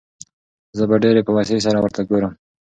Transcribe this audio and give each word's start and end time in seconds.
زه 0.77 0.83
په 0.89 0.95
ډېرې 1.03 1.21
بېوسۍ 1.27 1.57
سره 1.65 1.77
ورته 1.79 2.01
ګورم. 2.09 2.33